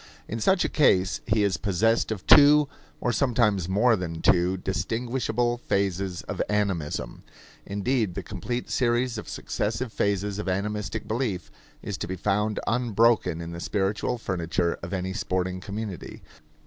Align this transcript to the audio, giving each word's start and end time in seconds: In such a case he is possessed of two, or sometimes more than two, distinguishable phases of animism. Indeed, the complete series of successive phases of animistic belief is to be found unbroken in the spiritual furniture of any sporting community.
In 0.27 0.39
such 0.39 0.65
a 0.65 0.67
case 0.67 1.21
he 1.27 1.43
is 1.43 1.57
possessed 1.57 2.11
of 2.11 2.25
two, 2.25 2.67
or 2.99 3.11
sometimes 3.11 3.69
more 3.69 3.95
than 3.95 4.19
two, 4.23 4.57
distinguishable 4.57 5.59
phases 5.59 6.23
of 6.23 6.41
animism. 6.49 7.21
Indeed, 7.67 8.15
the 8.15 8.23
complete 8.23 8.67
series 8.71 9.19
of 9.19 9.29
successive 9.29 9.93
phases 9.93 10.39
of 10.39 10.49
animistic 10.49 11.07
belief 11.07 11.51
is 11.83 11.99
to 11.99 12.07
be 12.07 12.15
found 12.15 12.59
unbroken 12.65 13.41
in 13.41 13.51
the 13.51 13.59
spiritual 13.59 14.17
furniture 14.17 14.79
of 14.81 14.91
any 14.91 15.13
sporting 15.13 15.59
community. 15.61 16.23